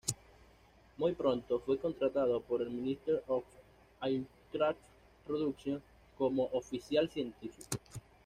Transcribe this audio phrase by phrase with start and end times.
[0.97, 3.43] Muy pronto fue contratado por el Minister of
[4.01, 4.79] Aircraft
[5.27, 5.79] Production
[6.17, 7.67] como oficial científico.